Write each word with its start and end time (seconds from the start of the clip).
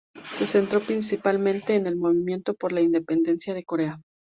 Se 0.23 0.47
centró 0.47 0.79
principalmente 0.79 1.75
en 1.75 1.85
el 1.85 1.95
Movimiento 1.95 2.55
por 2.55 2.71
la 2.71 2.81
independencia 2.81 3.53
de 3.53 3.63
Corea. 3.63 4.01